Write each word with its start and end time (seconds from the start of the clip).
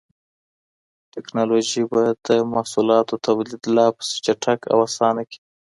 ټکنالوژي 1.13 1.83
به 1.91 2.03
د 2.27 2.29
محصولاتو 2.53 3.15
توليد 3.25 3.63
لا 3.75 3.87
پسې 3.97 4.15
چټک 4.25 4.59
او 4.71 4.77
اسانه 4.87 5.21
کړي. 5.29 5.39